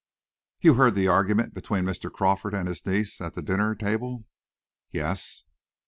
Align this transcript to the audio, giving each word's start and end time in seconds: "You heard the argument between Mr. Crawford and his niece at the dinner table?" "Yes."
"You 0.61 0.73
heard 0.73 0.95
the 0.95 1.07
argument 1.07 1.53
between 1.53 1.83
Mr. 1.83 2.11
Crawford 2.11 2.55
and 2.55 2.67
his 2.67 2.83
niece 2.87 3.21
at 3.21 3.35
the 3.35 3.43
dinner 3.43 3.75
table?" 3.75 4.25
"Yes." 4.89 5.43